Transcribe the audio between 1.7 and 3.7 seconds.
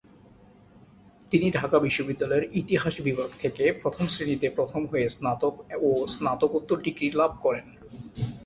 বিশ্ববিদ্যালয়ের ইতিহাস বিভাগ থেকে